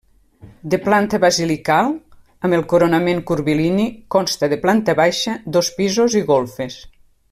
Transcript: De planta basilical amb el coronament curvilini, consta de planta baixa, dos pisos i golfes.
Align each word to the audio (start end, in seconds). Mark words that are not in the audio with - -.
De 0.73 0.77
planta 0.85 1.19
basilical 1.25 1.91
amb 2.47 2.57
el 2.59 2.65
coronament 2.73 3.23
curvilini, 3.33 3.87
consta 4.17 4.53
de 4.55 4.61
planta 4.67 4.99
baixa, 5.05 5.39
dos 5.59 5.75
pisos 5.81 6.21
i 6.23 6.29
golfes. 6.37 6.85